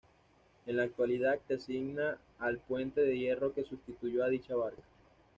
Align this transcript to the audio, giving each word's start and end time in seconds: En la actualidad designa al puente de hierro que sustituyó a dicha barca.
En 0.65 0.77
la 0.77 0.81
actualidad 0.81 1.37
designa 1.47 2.17
al 2.39 2.57
puente 2.57 3.01
de 3.01 3.15
hierro 3.19 3.53
que 3.53 3.63
sustituyó 3.65 4.23
a 4.23 4.29
dicha 4.29 4.55
barca. 4.55 4.81